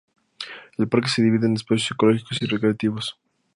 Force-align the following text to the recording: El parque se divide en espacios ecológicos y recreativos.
El 0.79 0.87
parque 0.89 1.09
se 1.09 1.21
divide 1.21 1.45
en 1.45 1.53
espacios 1.53 1.91
ecológicos 1.91 2.41
y 2.41 2.47
recreativos. 2.47 3.19